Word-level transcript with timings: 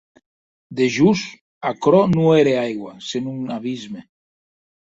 Dejós, 0.79 1.21
aquerò 1.71 2.01
non 2.15 2.31
ère 2.41 2.57
aigua, 2.65 2.95
senon 3.11 3.39
abisme. 3.59 4.01